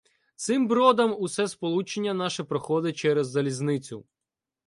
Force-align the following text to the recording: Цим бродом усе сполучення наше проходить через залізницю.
Цим 0.35 0.67
бродом 0.67 1.15
усе 1.19 1.47
сполучення 1.47 2.13
наше 2.13 2.43
проходить 2.43 2.95
через 2.97 3.27
залізницю. 3.27 4.05